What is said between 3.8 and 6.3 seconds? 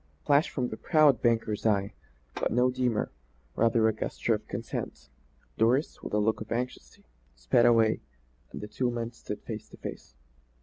a gesture of consent. Doris, with a